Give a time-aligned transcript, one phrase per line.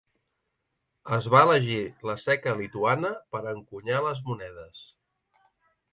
[1.17, 1.77] Es va elegir
[2.11, 4.85] la seca lituana per encunyar les monedes.